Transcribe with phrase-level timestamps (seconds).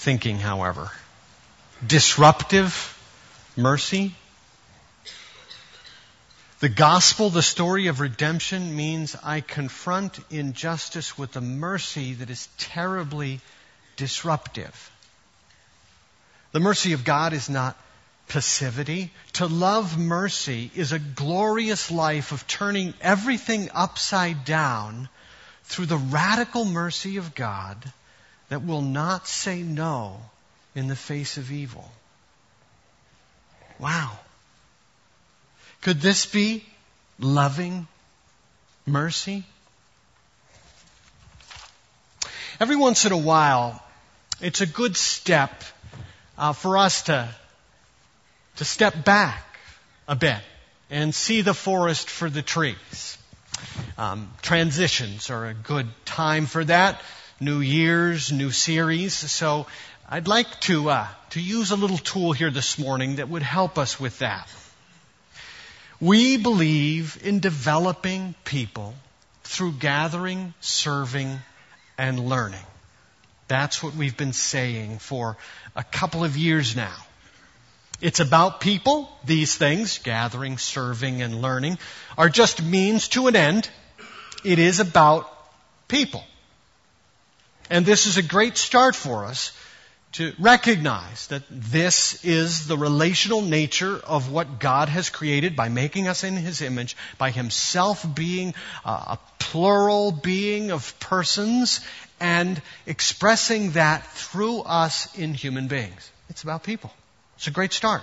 [0.00, 0.90] thinking, however.
[1.86, 2.96] Disruptive
[3.54, 4.14] mercy.
[6.60, 12.48] The gospel, the story of redemption, means I confront injustice with a mercy that is
[12.56, 13.40] terribly
[13.96, 14.90] disruptive.
[16.52, 17.76] The mercy of God is not
[18.28, 19.12] passivity.
[19.34, 25.10] To love mercy is a glorious life of turning everything upside down
[25.64, 27.92] through the radical mercy of God
[28.50, 30.20] that will not say no
[30.74, 31.90] in the face of evil.
[33.78, 34.18] Wow.
[35.80, 36.64] Could this be
[37.18, 37.86] loving
[38.84, 39.44] mercy?
[42.60, 43.82] Every once in a while,
[44.40, 45.62] it's a good step
[46.36, 47.28] uh, for us to,
[48.56, 49.42] to step back
[50.06, 50.40] a bit
[50.90, 53.16] and see the forest for the trees.
[53.96, 57.00] Um, transitions are a good time for that.
[57.42, 59.14] New years, new series.
[59.14, 59.66] So
[60.06, 63.78] I'd like to uh, to use a little tool here this morning that would help
[63.78, 64.46] us with that.
[66.00, 68.94] We believe in developing people
[69.44, 71.38] through gathering, serving,
[71.96, 72.66] and learning.
[73.48, 75.38] That's what we've been saying for
[75.74, 76.96] a couple of years now.
[78.02, 79.10] It's about people.
[79.24, 81.78] These things, gathering, serving, and learning,
[82.18, 83.70] are just means to an end.
[84.44, 85.26] It is about
[85.88, 86.22] people.
[87.70, 89.52] And this is a great start for us
[90.12, 96.08] to recognize that this is the relational nature of what God has created by making
[96.08, 98.54] us in His image, by Himself being
[98.84, 101.80] a plural being of persons
[102.18, 106.10] and expressing that through us in human beings.
[106.28, 106.92] It's about people.
[107.36, 108.02] It's a great start.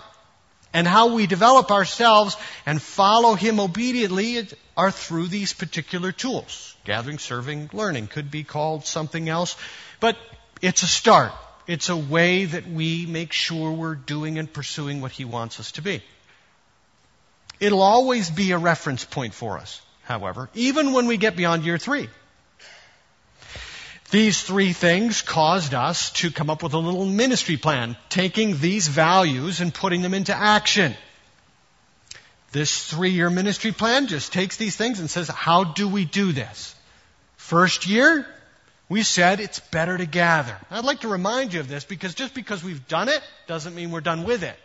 [0.73, 6.75] And how we develop ourselves and follow Him obediently are through these particular tools.
[6.83, 9.55] Gathering, serving, learning could be called something else,
[9.99, 10.17] but
[10.61, 11.31] it's a start.
[11.67, 15.73] It's a way that we make sure we're doing and pursuing what He wants us
[15.73, 16.01] to be.
[17.59, 21.77] It'll always be a reference point for us, however, even when we get beyond year
[21.77, 22.07] three.
[24.09, 28.87] These three things caused us to come up with a little ministry plan, taking these
[28.87, 30.95] values and putting them into action.
[32.53, 36.31] This three year ministry plan just takes these things and says, how do we do
[36.31, 36.73] this?
[37.35, 38.25] First year,
[38.89, 40.57] we said it's better to gather.
[40.71, 43.91] I'd like to remind you of this because just because we've done it doesn't mean
[43.91, 44.55] we're done with it.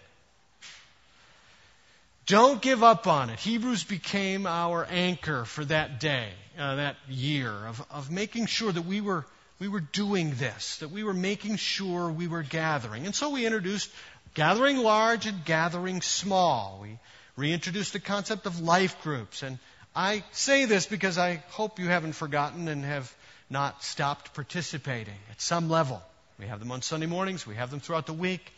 [2.27, 3.41] Don't give up on it.
[3.41, 6.29] Hebrews became our anchor for that day,
[6.59, 9.25] uh, that year, of, of making sure that we were,
[9.59, 13.07] we were doing this, that we were making sure we were gathering.
[13.07, 13.91] And so we introduced
[14.35, 16.81] gathering large and gathering small.
[16.83, 16.99] We
[17.37, 19.43] reintroduced the concept of life groups.
[19.43, 19.59] And
[19.95, 23.15] I say this because I hope you haven't forgotten and have
[23.51, 26.03] not stopped participating at some level.
[26.39, 28.53] We have them on Sunday mornings, we have them throughout the week.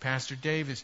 [0.00, 0.82] Pastor Dave is,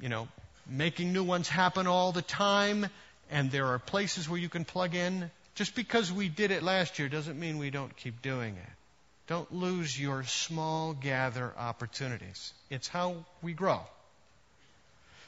[0.00, 0.28] you know,
[0.68, 2.86] making new ones happen all the time,
[3.30, 5.30] and there are places where you can plug in.
[5.60, 8.72] Just because we did it last year doesn't mean we don't keep doing it.
[9.26, 12.54] Don't lose your small gather opportunities.
[12.70, 13.80] It's how we grow.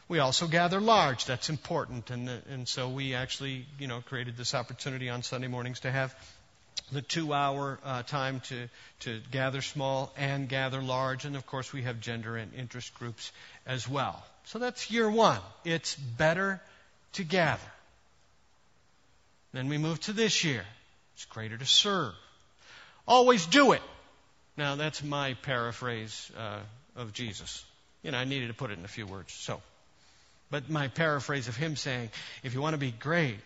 [0.09, 1.27] We also gather large.
[1.27, 2.09] That's important.
[2.09, 6.15] And, and so we actually, you know, created this opportunity on Sunday mornings to have
[6.91, 8.69] the two hour uh, time to,
[9.01, 11.27] to gather small and gather large.
[11.27, 13.33] And of course, we have gender and interest groups
[13.67, 14.25] as well.
[14.47, 15.41] So that's year one.
[15.67, 16.63] It's better
[17.13, 17.61] to gather.
[19.53, 20.65] Then we move to this year.
[21.15, 22.15] It's greater to serve.
[23.07, 23.83] Always do it.
[24.57, 26.61] Now, that's my paraphrase uh,
[26.97, 27.65] of Jesus.
[28.03, 29.33] You know, I needed to put it in a few words.
[29.33, 29.61] So,
[30.51, 32.11] but my paraphrase of him saying,
[32.43, 33.39] if you want to be great,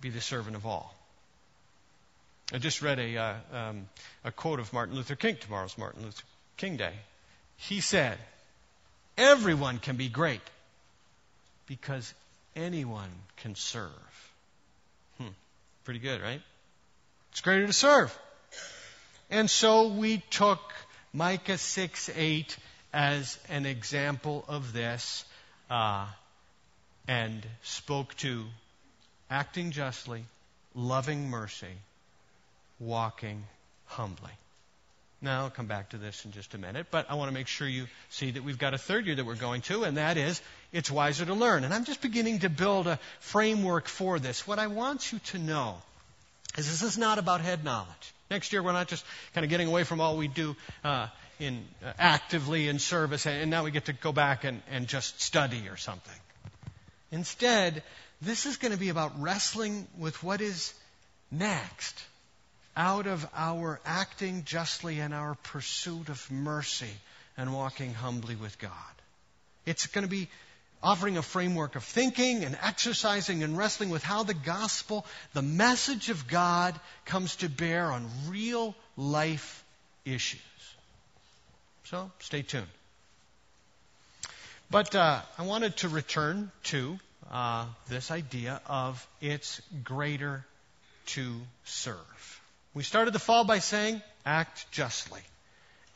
[0.00, 0.94] be the servant of all.
[2.52, 3.88] I just read a, uh, um,
[4.24, 5.36] a quote of Martin Luther King.
[5.40, 6.22] Tomorrow's Martin Luther
[6.56, 6.92] King Day.
[7.56, 8.18] He said,
[9.18, 10.42] Everyone can be great
[11.66, 12.12] because
[12.54, 13.90] anyone can serve.
[15.86, 16.42] Pretty good, right?
[17.30, 18.18] It's greater to serve.
[19.30, 20.58] And so we took
[21.12, 22.56] Micah 6 8
[22.92, 25.24] as an example of this
[25.70, 26.06] uh,
[27.06, 28.46] and spoke to
[29.30, 30.24] acting justly,
[30.74, 31.78] loving mercy,
[32.80, 33.44] walking
[33.84, 34.32] humbly.
[35.22, 37.46] Now, I'll come back to this in just a minute, but I want to make
[37.46, 40.18] sure you see that we've got a third year that we're going to, and that
[40.18, 40.42] is
[40.72, 41.64] it's wiser to learn.
[41.64, 44.46] And I'm just beginning to build a framework for this.
[44.46, 45.76] What I want you to know
[46.58, 48.12] is this is not about head knowledge.
[48.30, 50.54] Next year, we're not just kind of getting away from all we do
[50.84, 51.06] uh,
[51.38, 55.20] in uh, actively in service, and now we get to go back and, and just
[55.22, 56.20] study or something.
[57.10, 57.82] Instead,
[58.20, 60.74] this is going to be about wrestling with what is
[61.30, 62.04] next
[62.76, 66.90] out of our acting justly and our pursuit of mercy
[67.36, 68.70] and walking humbly with God.
[69.64, 70.28] It's going to be
[70.82, 76.10] offering a framework of thinking and exercising and wrestling with how the gospel, the message
[76.10, 79.64] of God, comes to bear on real life
[80.04, 80.40] issues.
[81.84, 82.66] So stay tuned.
[84.70, 86.98] But uh, I wanted to return to
[87.30, 90.44] uh, this idea of it's greater
[91.06, 91.34] to
[91.64, 92.40] serve.
[92.76, 95.22] We started the fall by saying, act justly.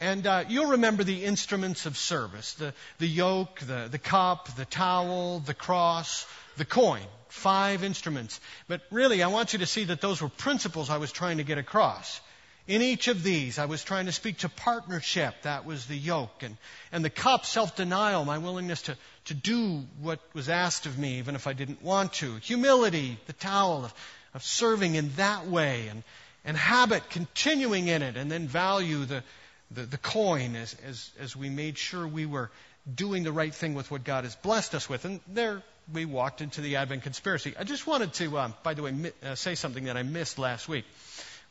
[0.01, 4.65] And uh, you'll remember the instruments of service the, the yoke, the, the cup, the
[4.65, 7.03] towel, the cross, the coin.
[7.29, 8.41] Five instruments.
[8.67, 11.45] But really, I want you to see that those were principles I was trying to
[11.45, 12.19] get across.
[12.67, 15.35] In each of these, I was trying to speak to partnership.
[15.43, 16.43] That was the yoke.
[16.43, 16.57] And,
[16.93, 18.97] and the cup, self denial, my willingness to,
[19.27, 22.37] to do what was asked of me, even if I didn't want to.
[22.37, 23.95] Humility, the towel of,
[24.33, 25.89] of serving in that way.
[25.89, 26.05] And,
[26.45, 28.17] and habit, continuing in it.
[28.17, 29.23] And then value, the,
[29.71, 32.51] the, the coin as, as, as we made sure we were
[32.93, 35.05] doing the right thing with what God has blessed us with.
[35.05, 37.55] And there we walked into the Advent conspiracy.
[37.59, 40.39] I just wanted to, um, by the way, mi- uh, say something that I missed
[40.39, 40.85] last week.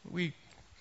[0.09, 0.33] We,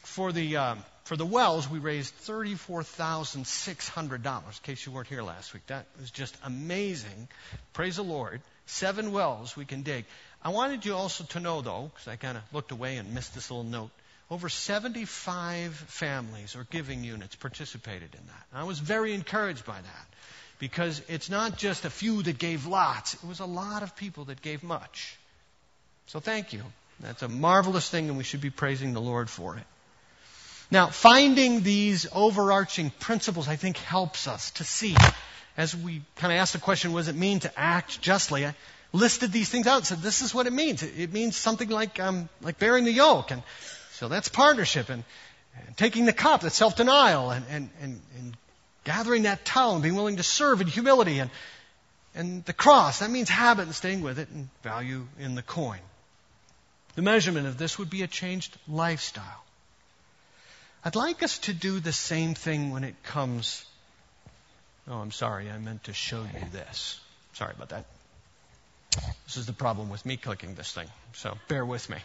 [0.03, 4.27] for the, um, for the wells, we raised $34,600.
[4.27, 7.29] In case you weren't here last week, that was just amazing.
[7.73, 8.41] Praise the Lord.
[8.67, 10.05] Seven wells we can dig.
[10.43, 13.35] I wanted you also to know, though, because I kind of looked away and missed
[13.35, 13.91] this little note.
[14.31, 18.47] Over 75 families or giving units participated in that.
[18.53, 20.07] I was very encouraged by that
[20.59, 24.27] because it's not just a few that gave lots, it was a lot of people
[24.27, 25.17] that gave much.
[26.07, 26.63] So thank you.
[27.01, 29.65] That's a marvelous thing, and we should be praising the Lord for it.
[30.71, 34.97] Now, finding these overarching principles, I think, helps us to see.
[35.57, 38.47] As we kind of asked the question, what does it mean to act justly?
[38.47, 38.55] I
[38.93, 40.83] listed these things out and said, this is what it means.
[40.83, 43.43] It means something like, um, like bearing the yoke and
[43.99, 45.03] so that's partnership and,
[45.67, 48.37] and taking the cup, that's self denial, and, and, and, and
[48.85, 51.19] gathering that towel and being willing to serve in humility.
[51.19, 51.31] And,
[52.15, 55.81] and the cross, that means habit and staying with it and value in the coin.
[56.95, 59.45] The measurement of this would be a changed lifestyle.
[60.85, 63.65] I'd like us to do the same thing when it comes.
[64.89, 67.01] Oh, I'm sorry, I meant to show you this.
[67.33, 67.85] Sorry about that.
[69.27, 71.99] This is the problem with me clicking this thing, so bear with me.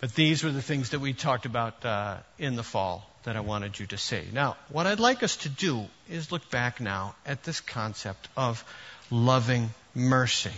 [0.00, 3.40] But these were the things that we talked about uh, in the fall that I
[3.40, 4.22] wanted you to see.
[4.32, 8.62] Now, what I'd like us to do is look back now at this concept of
[9.10, 10.52] loving mercy.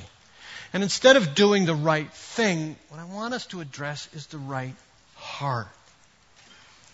[0.72, 4.38] And instead of doing the right thing, what I want us to address is the
[4.38, 4.74] right
[5.14, 5.68] heart.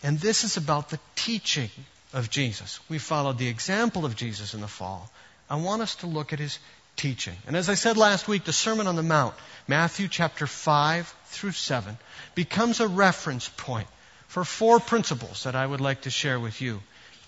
[0.02, 1.70] And this is about the teaching
[2.12, 2.78] of Jesus.
[2.88, 5.10] We followed the example of Jesus in the fall.
[5.48, 6.58] I want us to look at his
[6.96, 7.34] teaching.
[7.46, 9.34] And as I said last week, the Sermon on the Mount,
[9.68, 11.96] Matthew chapter 5 through 7,
[12.34, 13.88] becomes a reference point
[14.28, 16.80] for four principles that I would like to share with you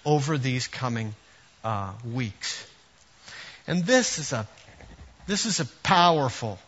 [0.04, 1.14] over these coming
[1.64, 2.66] uh, weeks.
[3.66, 4.46] And this is a
[5.26, 6.58] this is a powerful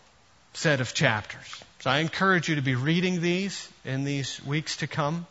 [0.52, 1.62] set of chapters.
[1.80, 5.26] So I encourage you to be reading these in these weeks to come.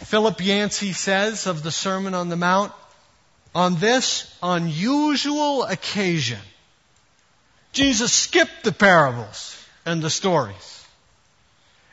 [0.00, 2.72] Philip Yancey says of the Sermon on the Mount,
[3.54, 6.38] on this unusual occasion,
[7.72, 9.56] Jesus skipped the parables
[9.86, 10.86] and the stories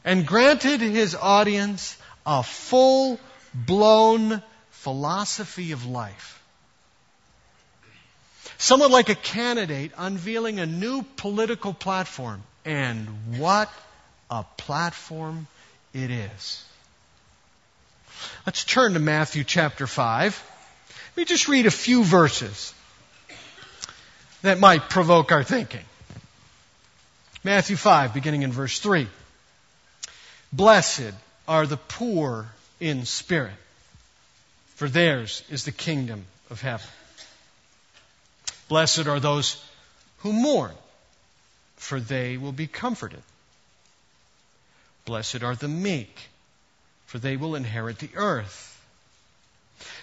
[0.04, 3.20] and granted his audience a full
[3.54, 6.42] blown philosophy of life.
[8.58, 12.42] Somewhat like a candidate unveiling a new political platform.
[12.64, 13.70] And what
[14.32, 15.48] a platform
[15.94, 16.64] it is.
[18.46, 20.57] Let's turn to Matthew chapter 5.
[21.18, 22.76] Let me just read a few verses
[24.44, 25.84] that might provoke our thinking.
[27.44, 29.08] Matthew 5, beginning in verse 3.
[30.54, 31.16] Blessed
[31.48, 32.48] are the poor
[32.80, 33.56] in spirit,
[34.76, 36.86] for theirs is the kingdom of heaven.
[38.68, 39.60] Blessed are those
[40.20, 40.76] who mourn,
[41.78, 43.24] for they will be comforted.
[45.06, 46.16] Blessed are the meek,
[47.08, 48.77] for they will inherit the earth.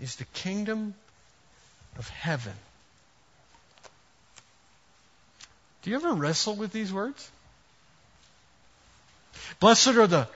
[0.00, 0.94] is the kingdom
[1.98, 2.54] of heaven.
[5.82, 7.30] Do you ever wrestle with these words?
[9.60, 10.28] Blessed are the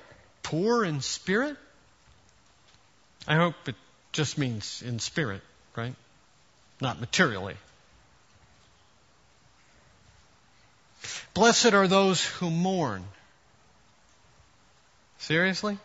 [0.43, 1.57] poor in spirit?
[3.29, 3.75] I hope it
[4.13, 5.43] just means in spirit,
[5.77, 5.95] right?
[6.81, 7.57] Not materially.
[11.35, 13.05] Blessed are those who mourn.
[15.19, 15.79] Seriously?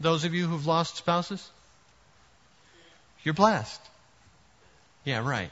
[0.00, 1.46] Those of you who've lost spouses?
[3.22, 3.80] You're blessed.
[5.04, 5.50] Yeah, right.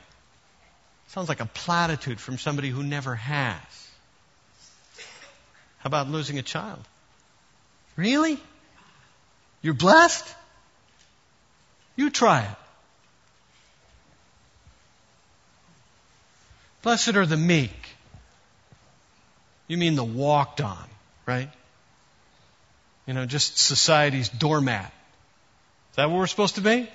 [1.08, 3.88] Sounds like a platitude from somebody who never has.
[5.78, 6.80] How about losing a child?
[7.96, 8.40] Really?
[9.62, 10.34] You're blessed?
[11.96, 12.56] You try it.
[16.82, 17.88] Blessed are the meek.
[19.66, 20.84] You mean the walked on,
[21.26, 21.50] right?
[23.08, 24.92] You know, just society's doormat.
[25.90, 26.86] Is that what we're supposed to be?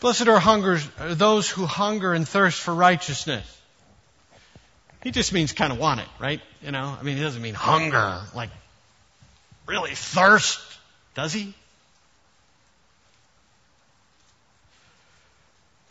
[0.00, 3.46] Blessed are hungers, are those who hunger and thirst for righteousness.
[5.04, 6.40] He just means kind of want it, right?
[6.60, 8.50] You know, I mean, he doesn't mean hunger, like
[9.66, 10.60] really thirst,
[11.14, 11.54] does he?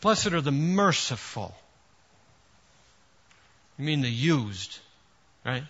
[0.02, 1.54] Blessed are the merciful.
[3.78, 4.78] You mean the used,
[5.42, 5.64] right?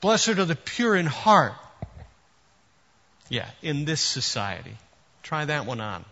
[0.00, 1.54] Blessed are the pure in heart.
[3.28, 4.76] Yeah, in this society.
[5.22, 6.04] Try that one on.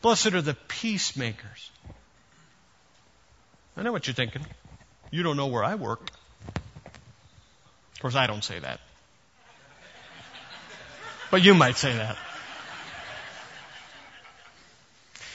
[0.00, 1.70] Blessed are the peacemakers.
[3.76, 4.44] I know what you're thinking.
[5.10, 6.10] You don't know where I work.
[7.94, 8.80] Of course, I don't say that.
[11.30, 12.16] But you might say that.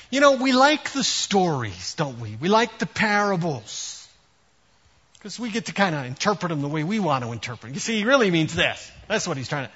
[0.10, 2.36] You know, we like the stories, don't we?
[2.36, 3.97] We like the parables.
[5.18, 7.74] Because we get to kind of interpret them the way we want to interpret.
[7.74, 8.92] You see, he really means this.
[9.08, 9.72] That's what he's trying to.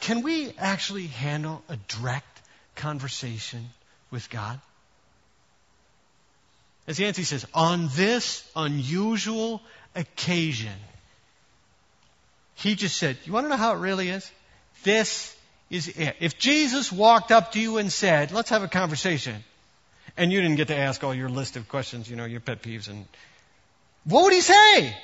[0.00, 2.42] Can we actually handle a direct
[2.76, 3.68] conversation
[4.10, 4.60] with God?
[6.86, 9.62] As Yancey says, on this unusual
[9.94, 10.72] occasion,
[12.54, 14.30] he just said, You want to know how it really is?
[14.82, 15.34] This
[15.70, 16.16] is it.
[16.20, 19.42] If Jesus walked up to you and said, Let's have a conversation,
[20.16, 22.62] and you didn't get to ask all your list of questions, you know, your pet
[22.62, 23.06] peeves, and
[24.04, 24.96] what would he say?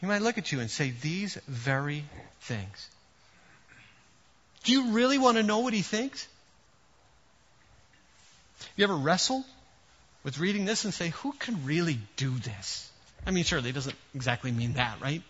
[0.00, 2.04] He might look at you and say these very
[2.40, 2.88] things.
[4.64, 6.26] Do you really want to know what he thinks?
[8.76, 9.44] You ever wrestle
[10.24, 12.90] with reading this and say, who can really do this?
[13.26, 15.22] I mean, surely it doesn't exactly mean that, right?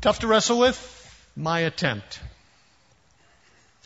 [0.00, 0.94] Tough to wrestle with?
[1.34, 2.20] My attempt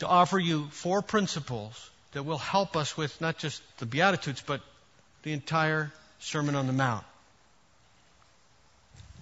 [0.00, 4.60] to offer you four principles that will help us with not just the Beatitudes, but
[5.22, 7.04] the entire Sermon on the Mount.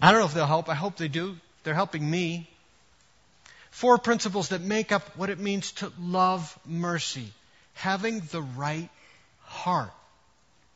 [0.03, 0.69] I don't know if they'll help.
[0.69, 1.37] I hope they do.
[1.63, 2.49] They're helping me.
[3.71, 7.33] Four principles that make up what it means to love mercy.
[7.75, 8.89] Having the right
[9.45, 9.93] heart.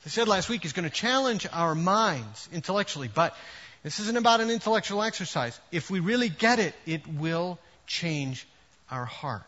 [0.05, 3.35] As I said last week, he's going to challenge our minds intellectually, but
[3.83, 5.59] this isn't about an intellectual exercise.
[5.73, 8.47] If we really get it, it will change
[8.91, 9.43] our heart.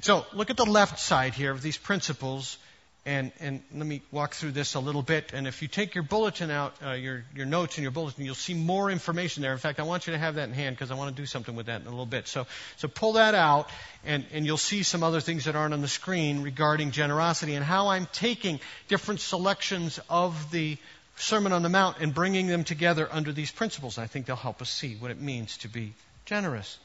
[0.00, 2.58] So look at the left side here of these principles
[3.06, 5.32] and, and let me walk through this a little bit.
[5.34, 8.34] And if you take your bulletin out, uh, your, your notes and your bulletin, you'll
[8.34, 9.52] see more information there.
[9.52, 11.26] In fact, I want you to have that in hand because I want to do
[11.26, 12.28] something with that in a little bit.
[12.28, 12.46] So,
[12.78, 13.68] so pull that out
[14.06, 17.64] and, and you'll see some other things that aren't on the screen regarding generosity and
[17.64, 20.78] how I'm taking different selections of the
[21.16, 23.98] Sermon on the Mount and bringing them together under these principles.
[23.98, 25.92] I think they'll help us see what it means to be
[26.24, 26.78] generous.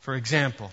[0.00, 0.72] For example,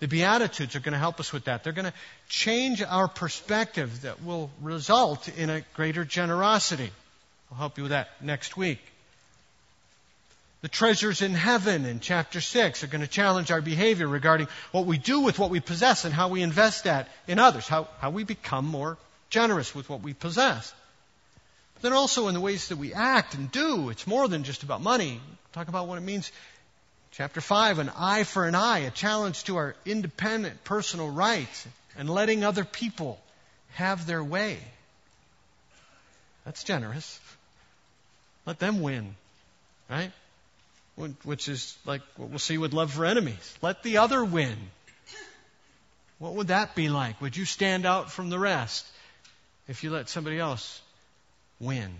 [0.00, 1.62] the Beatitudes are going to help us with that.
[1.62, 1.92] They're going to
[2.28, 6.90] change our perspective that will result in a greater generosity.
[7.52, 8.80] I'll help you with that next week.
[10.62, 14.84] The treasures in heaven in chapter 6 are going to challenge our behavior regarding what
[14.86, 18.10] we do with what we possess and how we invest that in others, how, how
[18.10, 18.98] we become more
[19.30, 20.74] generous with what we possess.
[21.74, 24.62] But then also in the ways that we act and do, it's more than just
[24.62, 25.20] about money.
[25.52, 26.30] Talk about what it means
[27.12, 31.66] Chapter 5, an eye for an eye, a challenge to our independent personal rights
[31.98, 33.20] and letting other people
[33.74, 34.58] have their way.
[36.44, 37.18] That's generous.
[38.46, 39.16] Let them win,
[39.88, 40.12] right?
[41.24, 43.54] Which is like what we'll see with love for enemies.
[43.60, 44.56] Let the other win.
[46.18, 47.20] What would that be like?
[47.20, 48.86] Would you stand out from the rest
[49.68, 50.80] if you let somebody else
[51.58, 51.90] win?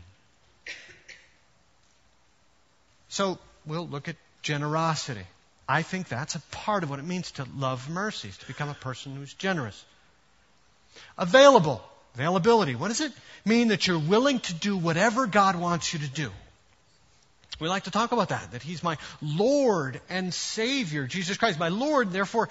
[3.08, 5.26] So we'll look at generosity.
[5.68, 8.74] I think that's a part of what it means to love mercies, to become a
[8.74, 9.84] person who's generous.
[11.16, 11.82] Available.
[12.14, 12.74] Availability.
[12.74, 13.12] What does it
[13.44, 16.30] mean that you're willing to do whatever God wants you to do?
[17.60, 21.68] We like to talk about that, that He's my Lord and Savior, Jesus Christ, my
[21.68, 22.48] Lord, therefore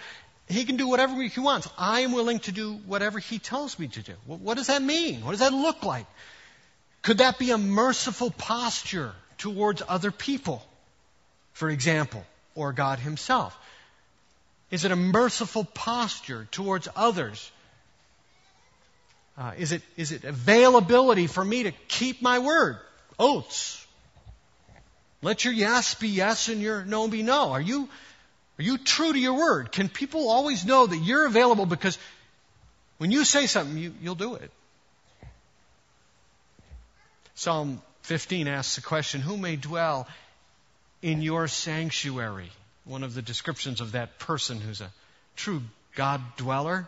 [0.48, 1.68] He can do whatever He wants.
[1.78, 4.14] I am willing to do whatever He tells me to do.
[4.26, 5.26] What does that mean?
[5.26, 6.06] What does that look like?
[7.02, 10.64] Could that be a merciful posture towards other people,
[11.60, 12.24] for example,
[12.56, 13.54] or God Himself?
[14.72, 17.52] Is it a merciful posture towards others?
[19.38, 22.78] Uh, is, it, is it availability for me to keep my word?
[23.20, 23.86] Oaths.
[25.22, 27.52] Let your yes be yes and your no be no.
[27.52, 27.90] Are you,
[28.58, 29.74] are you true to your word?
[29.74, 31.98] Can people always know that you're available because
[33.00, 34.50] when you say something, you, you'll do it?
[37.36, 40.08] Psalm 15 asks the question, Who may dwell
[41.02, 42.52] in your sanctuary?
[42.86, 44.92] One of the descriptions of that person who's a
[45.36, 45.62] true
[45.96, 46.88] God dweller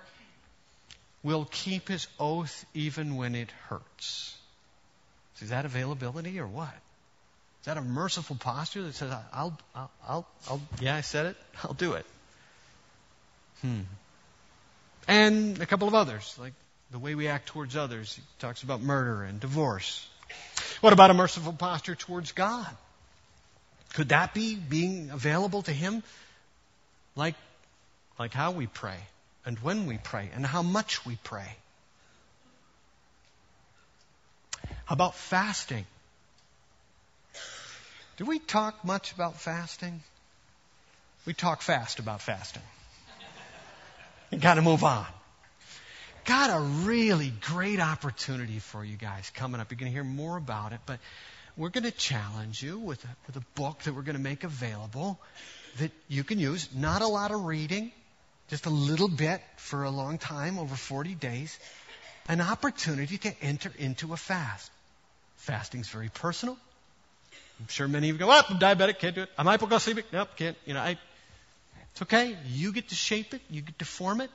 [1.23, 4.35] will keep his oath even when it hurts.
[5.41, 6.73] Is that availability or what?
[7.61, 11.37] Is that a merciful posture that says, I'll, I'll, I'll, I'll yeah, I said it,
[11.63, 12.05] I'll do it?
[13.61, 13.81] Hmm.
[15.07, 16.53] And a couple of others, like
[16.91, 18.15] the way we act towards others.
[18.15, 20.07] He talks about murder and divorce.
[20.81, 22.67] What about a merciful posture towards God?
[23.93, 26.03] Could that be being available to Him?
[27.15, 27.35] Like,
[28.17, 28.97] like how we pray,
[29.45, 31.55] and when we pray, and how much we pray.
[34.85, 35.85] How about fasting?
[38.17, 40.01] Do we talk much about fasting?
[41.25, 42.63] We talk fast about fasting.
[44.31, 45.05] You gotta move on.
[46.25, 49.71] Got a really great opportunity for you guys coming up.
[49.71, 50.99] You're gonna hear more about it, but
[51.57, 54.43] we're going to challenge you with a, with a book that we're going to make
[54.43, 55.19] available
[55.79, 56.69] that you can use.
[56.75, 57.91] Not a lot of reading,
[58.49, 61.57] just a little bit for a long time, over 40 days.
[62.27, 64.71] An opportunity to enter into a fast.
[65.37, 66.57] Fasting's very personal.
[67.59, 69.29] I'm sure many of you go, I'm diabetic, can't do it.
[69.37, 70.57] I'm hypoglycemic, nope, can't.
[70.65, 70.97] You know, I,
[71.91, 72.35] it's okay.
[72.47, 74.31] You get to shape it, you get to form it.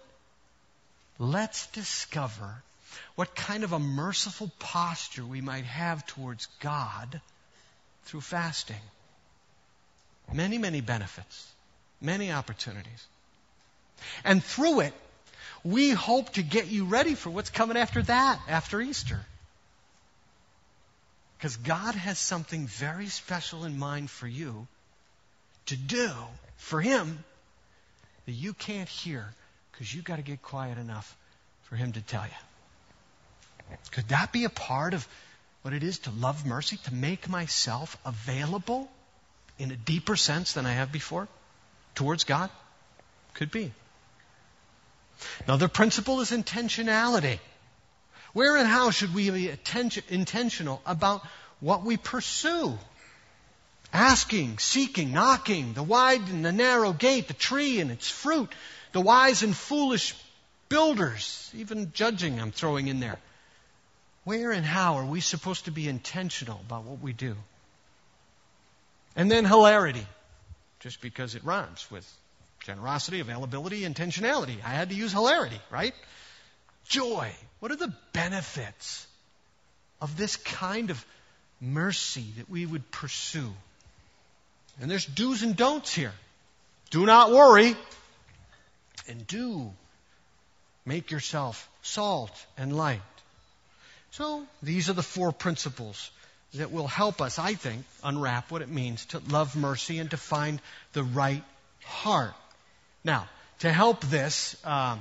[1.19, 2.63] Let's discover
[3.15, 7.21] what kind of a merciful posture we might have towards God
[8.05, 8.81] through fasting.
[10.33, 11.53] Many, many benefits,
[12.01, 13.07] many opportunities.
[14.25, 14.95] And through it,
[15.65, 19.21] we hope to get you ready for what's coming after that, after Easter.
[21.39, 24.67] Because God has something very special in mind for you
[25.67, 26.11] to do
[26.57, 27.25] for Him
[28.27, 29.27] that you can't hear
[29.73, 31.17] because you've got to get quiet enough
[31.65, 32.56] for Him to tell you.
[33.91, 35.07] Could that be a part of
[35.63, 38.89] what it is to love mercy, to make myself available
[39.59, 41.29] in a deeper sense than I have before
[41.95, 42.51] towards God?
[43.35, 43.73] Could be.
[45.47, 47.39] Another principle is intentionality.
[48.33, 51.27] Where and how should we be attention, intentional about
[51.61, 52.79] what we pursue?
[53.93, 58.53] Asking, seeking, knocking, the wide and the narrow gate, the tree and its fruit,
[58.93, 60.15] the wise and foolish
[60.69, 63.19] builders, even judging I'm throwing in there.
[64.27, 67.37] Where and how are we supposed to be intentional about what we do?
[69.15, 70.05] And then hilarity,
[70.81, 72.05] just because it rhymes with
[72.65, 74.57] generosity, availability, intentionality.
[74.65, 75.95] I had to use hilarity, right?
[76.89, 77.33] Joy.
[77.61, 79.07] What are the benefits
[80.01, 81.07] of this kind of
[81.61, 83.53] mercy that we would pursue?
[84.81, 86.13] And there's do's and don'ts here.
[86.91, 87.77] Do not worry.
[89.09, 89.71] And do
[90.85, 93.03] make yourself salt and light.
[94.17, 96.11] So these are the four principles
[96.55, 100.17] that will help us, I think, unwrap what it means to love mercy and to
[100.17, 100.59] find
[100.95, 101.45] the right
[101.85, 102.33] heart.
[103.05, 104.97] Now, to help this uh,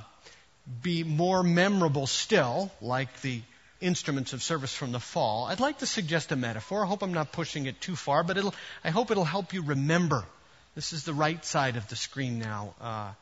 [0.82, 3.40] be more memorable still, like the
[3.80, 6.84] instruments of service from the fall, I'd like to suggest a metaphor.
[6.84, 8.36] I hope I'm not pushing it too far, but
[8.84, 10.26] I hope it'll help you remember.
[10.74, 13.12] This is the right side of the screen now, uh,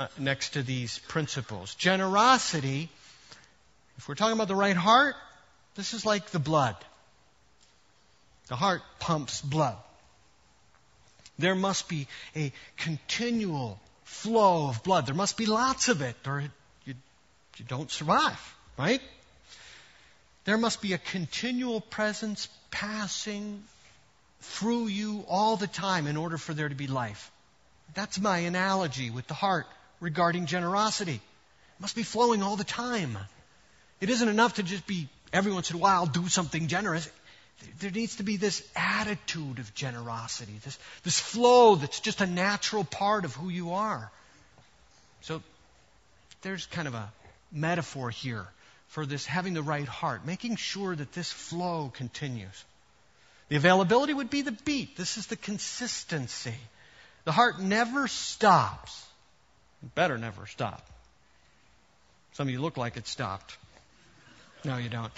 [0.00, 1.76] uh, next to these principles.
[1.76, 2.88] Generosity
[3.98, 5.14] if we're talking about the right heart,
[5.74, 6.76] this is like the blood.
[8.48, 9.76] The heart pumps blood.
[11.38, 15.06] There must be a continual flow of blood.
[15.06, 16.42] There must be lots of it, or
[16.84, 16.94] you,
[17.56, 18.38] you don't survive,
[18.78, 19.00] right?
[20.44, 23.62] There must be a continual presence passing
[24.40, 27.30] through you all the time in order for there to be life.
[27.94, 29.66] That's my analogy with the heart
[30.00, 31.14] regarding generosity.
[31.14, 33.16] It must be flowing all the time.
[34.02, 37.08] It isn't enough to just be every once in a while do something generous.
[37.78, 42.82] There needs to be this attitude of generosity, this, this flow that's just a natural
[42.82, 44.10] part of who you are.
[45.20, 45.40] So
[46.42, 47.12] there's kind of a
[47.52, 48.44] metaphor here
[48.88, 52.64] for this having the right heart, making sure that this flow continues.
[53.50, 54.96] The availability would be the beat.
[54.96, 56.56] This is the consistency.
[57.22, 59.06] The heart never stops.
[59.80, 60.84] It better never stop.
[62.32, 63.56] Some of you look like it stopped.
[64.64, 65.12] No, you don't.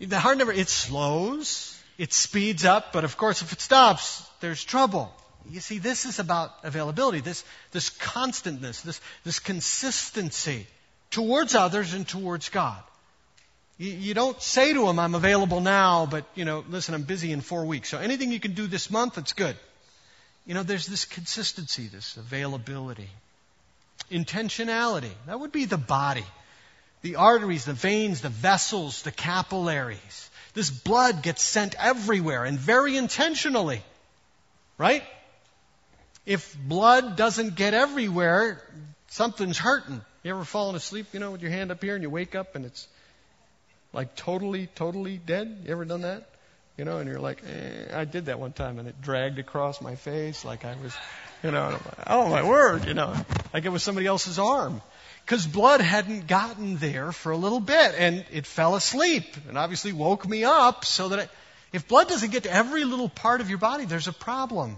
[0.00, 4.62] The heart never, it slows, it speeds up, but of course if it stops, there's
[4.62, 5.12] trouble.
[5.50, 10.66] You see, this is about availability, this, this constantness, this, this consistency
[11.10, 12.82] towards others and towards God.
[13.76, 17.30] You, you don't say to them, I'm available now, but, you know, listen, I'm busy
[17.30, 17.88] in four weeks.
[17.88, 19.56] So anything you can do this month, it's good.
[20.46, 23.08] You know, there's this consistency, this availability.
[24.10, 25.12] Intentionality.
[25.26, 26.24] That would be the body.
[27.04, 30.30] The arteries, the veins, the vessels, the capillaries.
[30.54, 33.82] This blood gets sent everywhere and very intentionally.
[34.78, 35.02] Right?
[36.24, 38.58] If blood doesn't get everywhere,
[39.08, 40.00] something's hurting.
[40.22, 42.56] You ever fallen asleep, you know, with your hand up here and you wake up
[42.56, 42.88] and it's
[43.92, 45.64] like totally, totally dead?
[45.66, 46.26] You ever done that?
[46.78, 49.82] You know, and you're like, eh, I did that one time and it dragged across
[49.82, 50.96] my face like I was,
[51.42, 53.14] you know, oh my word, you know,
[53.52, 54.80] like it was somebody else's arm.
[55.24, 59.92] Because blood hadn't gotten there for a little bit and it fell asleep and obviously
[59.92, 61.30] woke me up so that
[61.72, 64.76] if blood doesn't get to every little part of your body, there's a problem.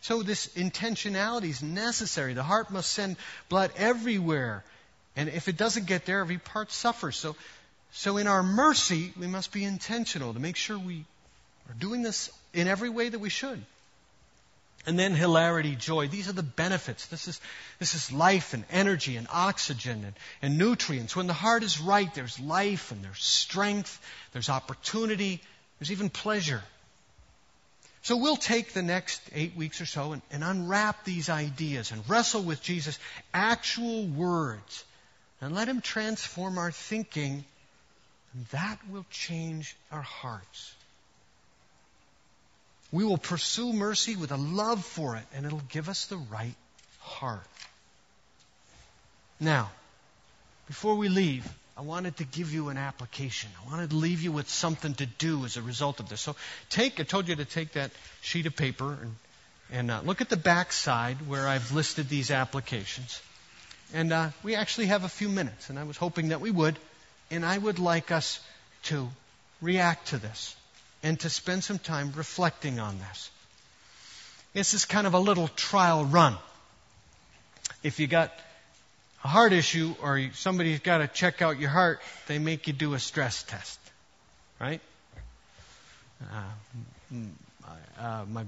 [0.00, 2.32] So this intentionality is necessary.
[2.32, 3.16] The heart must send
[3.48, 4.64] blood everywhere.
[5.14, 7.16] And if it doesn't get there, every part suffers.
[7.16, 7.36] So,
[7.92, 11.04] so in our mercy, we must be intentional to make sure we
[11.68, 13.62] are doing this in every way that we should.
[14.84, 16.08] And then hilarity, joy.
[16.08, 17.06] These are the benefits.
[17.06, 17.40] This is,
[17.78, 21.14] this is life and energy and oxygen and, and nutrients.
[21.14, 24.00] When the heart is right, there's life and there's strength,
[24.32, 25.40] there's opportunity,
[25.78, 26.62] there's even pleasure.
[28.02, 32.02] So we'll take the next eight weeks or so and, and unwrap these ideas and
[32.08, 32.98] wrestle with Jesus'
[33.32, 34.84] actual words
[35.40, 37.44] and let Him transform our thinking,
[38.34, 40.74] and that will change our hearts.
[42.92, 46.54] We will pursue mercy with a love for it, and it'll give us the right
[47.00, 47.46] heart.
[49.40, 49.70] Now,
[50.66, 53.50] before we leave, I wanted to give you an application.
[53.64, 56.20] I wanted to leave you with something to do as a result of this.
[56.20, 56.36] So
[56.68, 59.16] take, I told you to take that sheet of paper and,
[59.72, 63.22] and uh, look at the back side where I've listed these applications.
[63.94, 66.78] And uh, we actually have a few minutes, and I was hoping that we would.
[67.30, 68.38] And I would like us
[68.84, 69.08] to
[69.62, 70.54] react to this
[71.02, 73.30] and to spend some time reflecting on this.
[74.54, 76.36] This is kind of a little trial run.
[77.82, 78.32] If you got
[79.24, 82.94] a heart issue or somebody's got to check out your heart, they make you do
[82.94, 83.80] a stress test,
[84.60, 84.80] right?
[86.22, 87.16] Uh,
[87.98, 88.44] uh, my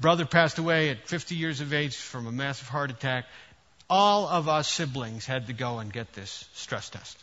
[0.00, 3.26] brother passed away at 50 years of age from a massive heart attack.
[3.88, 7.16] All of us siblings had to go and get this stress test.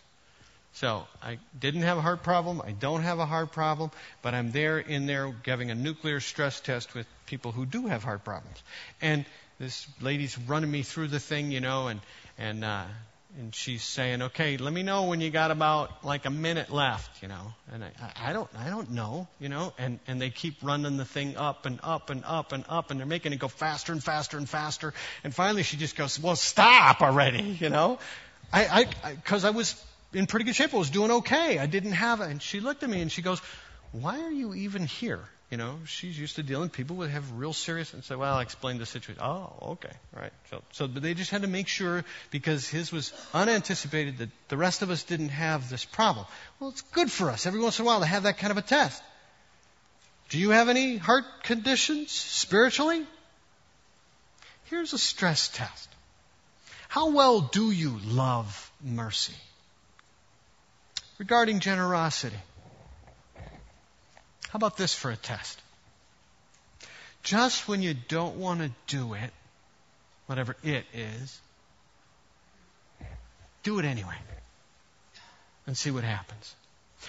[0.76, 2.62] So I didn't have a heart problem.
[2.62, 6.60] I don't have a heart problem, but I'm there in there giving a nuclear stress
[6.60, 8.62] test with people who do have heart problems.
[9.02, 9.24] And
[9.58, 12.02] this lady's running me through the thing, you know, and
[12.38, 12.84] and uh,
[13.38, 17.22] and she's saying, "Okay, let me know when you got about like a minute left,"
[17.22, 17.54] you know.
[17.72, 19.74] And I, I don't, I don't know, you know.
[19.78, 23.00] And and they keep running the thing up and up and up and up, and
[23.00, 24.94] they're making it go faster and faster and faster.
[25.24, 28.00] And finally, she just goes, "Well, stop already," you know.
[28.52, 29.82] I, I, because I, I was
[30.14, 30.74] in pretty good shape.
[30.74, 31.60] I was doing okay.
[31.60, 32.30] I didn't have it.
[32.30, 33.42] And she looked at me and she goes,
[33.92, 35.22] Why are you even here?
[35.52, 38.34] You know, she's used to dealing with people who have real serious and say, Well,
[38.34, 39.22] I'll explain the situation.
[39.24, 39.92] Oh, okay.
[40.16, 40.34] Right.
[40.50, 44.58] So so but they just had to make sure because his was unanticipated that the
[44.58, 46.26] rest of us didn't have this problem.
[46.60, 48.58] Well, it's good for us every once in a while to have that kind of
[48.58, 49.02] a test.
[50.30, 53.06] Do you have any heart conditions spiritually?
[54.66, 55.90] Here's a stress test.
[56.88, 59.36] How well do you love mercy?
[61.18, 62.38] Regarding generosity.
[64.50, 65.62] How about this for a test?
[67.24, 69.32] Just when you don't want to do it,
[70.28, 71.40] whatever it is,
[73.64, 74.16] do it anyway
[75.68, 76.56] and see what happens.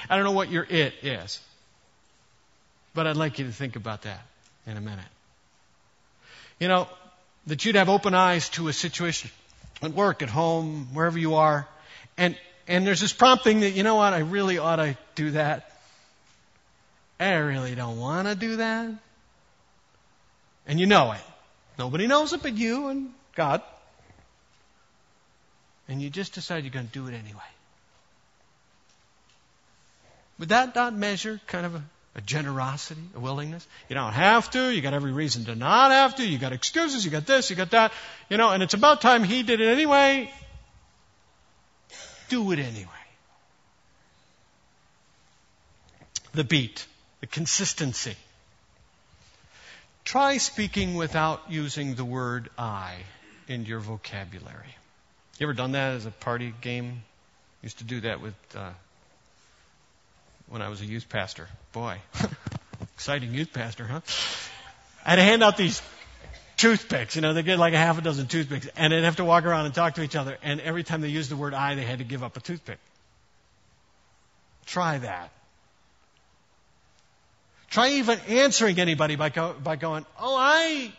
[0.08, 1.40] I don't know what your it is,
[2.94, 4.20] but I'd like you to think about that
[4.66, 5.04] in a minute.
[6.58, 6.88] You know,
[7.46, 9.30] that you'd have open eyes to a situation
[9.82, 11.68] at work, at home, wherever you are,
[12.16, 12.36] and
[12.68, 15.70] and there's this prompting that, you know what, I really ought to do that.
[17.18, 18.90] I really don't want to do that.
[20.66, 21.20] And you know it.
[21.78, 23.62] Nobody knows it but you and God.
[25.88, 27.40] And you just decide you're going to do it anyway.
[30.38, 31.82] Would that not measure kind of a,
[32.16, 33.66] a generosity, a willingness?
[33.88, 34.70] You don't have to.
[34.70, 36.26] You got every reason to not have to.
[36.26, 37.04] You got excuses.
[37.04, 37.48] You got this.
[37.48, 37.92] You got that.
[38.28, 40.30] You know, and it's about time he did it anyway
[42.28, 42.90] do it anyway.
[46.32, 46.86] The beat,
[47.20, 48.16] the consistency.
[50.04, 52.94] Try speaking without using the word I
[53.48, 54.76] in your vocabulary.
[55.38, 57.02] You ever done that as a party game?
[57.62, 58.70] Used to do that with uh,
[60.48, 61.48] when I was a youth pastor.
[61.72, 61.98] Boy,
[62.94, 64.00] exciting youth pastor, huh?
[65.04, 65.80] I had to hand out these
[66.56, 67.16] toothpicks.
[67.16, 69.44] You know, they get like a half a dozen toothpicks, and they'd have to walk
[69.44, 70.38] around and talk to each other.
[70.42, 72.78] And every time they used the word "I," they had to give up a toothpick.
[74.66, 75.30] Try that.
[77.70, 80.92] Try even answering anybody by, go, by going, "Oh, I."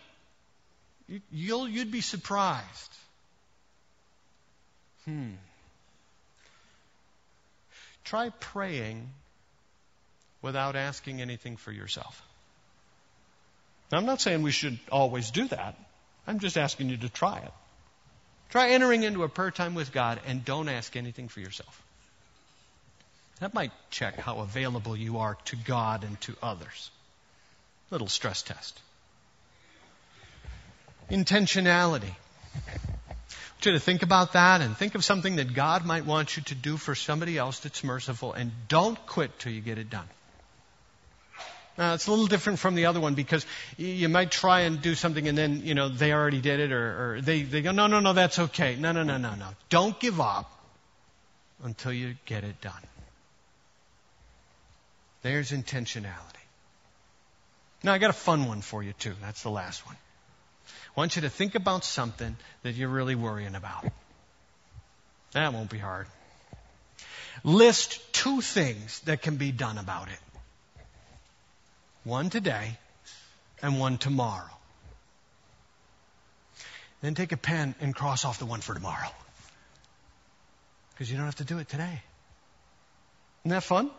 [1.32, 2.94] You'll, you'd be surprised.
[5.06, 5.36] Hmm.
[8.04, 9.10] Try praying
[10.42, 12.22] without asking anything for yourself.
[13.92, 15.76] Now, I'm not saying we should always do that.
[16.26, 17.52] I'm just asking you to try it.
[18.50, 21.82] Try entering into a prayer time with God and don't ask anything for yourself.
[23.40, 26.90] That might check how available you are to God and to others.
[27.92, 28.80] Little stress test.
[31.10, 32.12] Intentionality.
[32.56, 36.36] I want you to think about that and think of something that God might want
[36.36, 39.90] you to do for somebody else that's merciful and don't quit till you get it
[39.90, 40.08] done.
[41.78, 43.46] Now, it's a little different from the other one because
[43.78, 47.18] you might try and do something and then, you know, they already did it or,
[47.18, 48.76] or they, they go, no, no, no, that's okay.
[48.76, 49.48] No, no, no, no, no.
[49.70, 50.52] Don't give up
[51.64, 52.74] until you get it done.
[55.22, 56.14] There's intentionality.
[57.84, 59.14] Now, I got a fun one for you, too.
[59.22, 59.96] That's the last one.
[60.66, 63.86] I want you to think about something that you're really worrying about.
[65.34, 66.08] That won't be hard.
[67.44, 70.20] List two things that can be done about it
[72.08, 72.78] one today
[73.62, 74.50] and one tomorrow.
[77.02, 79.10] Then take a pen and cross off the one for tomorrow.
[80.92, 82.02] Because you don't have to do it today.
[83.44, 83.92] Isn't that fun?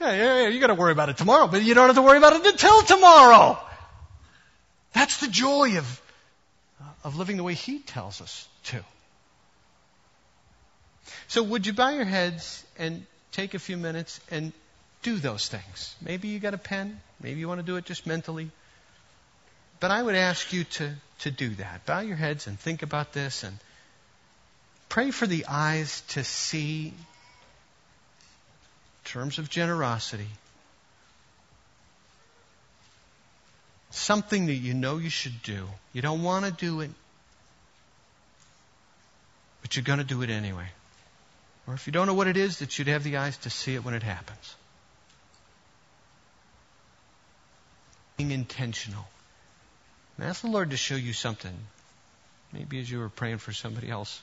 [0.00, 2.18] Yeah, yeah, yeah, you gotta worry about it tomorrow, but you don't have to worry
[2.18, 3.58] about it until tomorrow.
[4.92, 6.02] That's the joy of,
[6.80, 8.84] uh, of living the way He tells us to.
[11.28, 14.52] So would you bow your heads and take a few minutes and
[15.04, 15.94] do those things?
[16.00, 17.00] Maybe you got a pen.
[17.20, 18.50] Maybe you want to do it just mentally.
[19.78, 21.86] But I would ask you to, to do that.
[21.86, 23.56] Bow your heads and think about this and
[24.88, 26.92] pray for the eyes to see
[29.04, 30.28] terms of generosity
[33.94, 35.68] something that you know you should do.
[35.92, 36.90] You don't want to do it,
[39.62, 40.66] but you're going to do it anyway.
[41.66, 43.74] Or if you don't know what it is, that you'd have the eyes to see
[43.74, 44.56] it when it happens.
[48.16, 49.06] Being intentional.
[50.16, 51.56] And ask the Lord to show you something.
[52.52, 54.20] Maybe as you were praying for somebody else,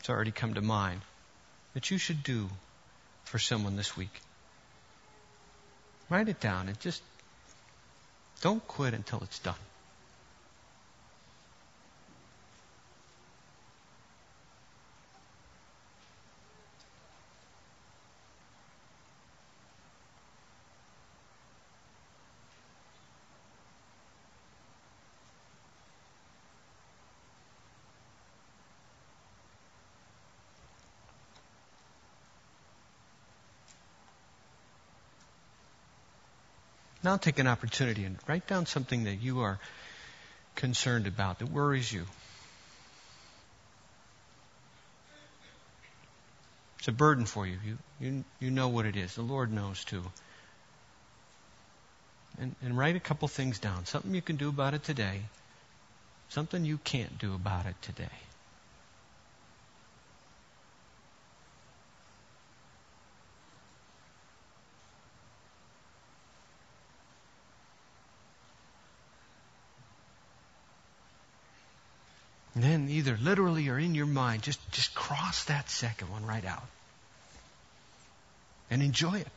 [0.00, 1.00] it's already come to mind
[1.74, 2.48] that you should do
[3.24, 4.20] for someone this week.
[6.10, 7.02] Write it down and just
[8.40, 9.54] don't quit until it's done.
[37.04, 39.58] Now take an opportunity and write down something that you are
[40.54, 42.06] concerned about, that worries you.
[46.78, 47.58] It's a burden for you.
[47.64, 49.14] You, you, you know what it is.
[49.14, 50.02] The Lord knows too.
[52.40, 53.86] And, and write a couple things down.
[53.86, 55.22] Something you can do about it today.
[56.28, 58.08] Something you can't do about it today.
[72.54, 76.44] And then either literally or in your mind, just, just cross that second one right
[76.44, 76.66] out.
[78.70, 79.28] And enjoy it.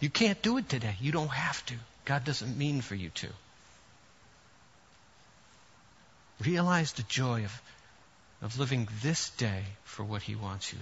[0.00, 0.96] You can't do it today.
[1.00, 1.74] You don't have to.
[2.04, 3.28] God doesn't mean for you to.
[6.44, 7.62] Realize the joy of,
[8.42, 10.78] of living this day for what He wants you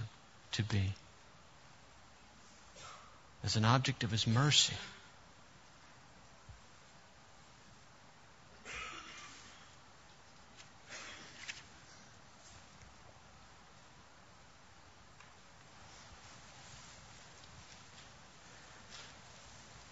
[0.53, 0.91] to be
[3.43, 4.73] as an object of His mercy.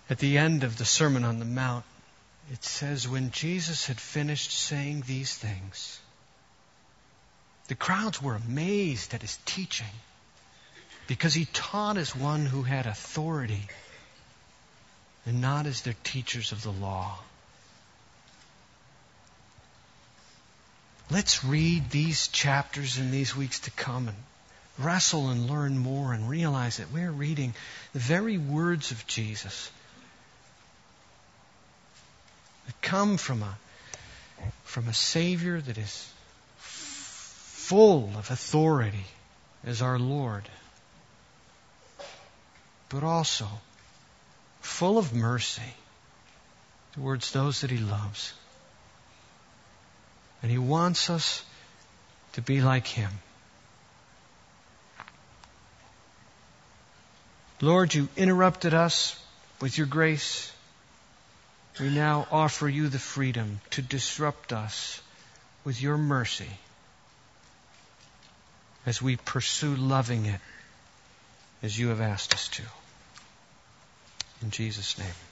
[0.09, 1.85] At the end of the Sermon on the Mount,
[2.51, 5.99] it says, When Jesus had finished saying these things,
[7.67, 9.93] the crowds were amazed at his teaching,
[11.05, 13.67] because he taught as one who had authority
[15.27, 17.19] and not as their teachers of the law.
[21.11, 24.17] Let's read these chapters in these weeks to come and
[24.79, 27.53] wrestle and learn more and realize that we're reading
[27.93, 29.69] the very words of Jesus
[32.69, 33.57] that come from a,
[34.63, 36.11] from a Savior that is
[36.57, 39.05] full of authority
[39.63, 40.49] as our Lord,
[42.89, 43.47] but also
[44.61, 45.75] full of mercy
[46.93, 48.33] towards those that He loves.
[50.41, 51.43] And He wants us
[52.33, 53.11] to be like Him.
[57.61, 59.15] Lord, you interrupted us
[59.61, 60.51] with your grace.
[61.79, 65.01] We now offer you the freedom to disrupt us
[65.63, 66.49] with your mercy
[68.85, 70.41] as we pursue loving it
[71.61, 72.63] as you have asked us to.
[74.41, 75.28] In Jesus' name.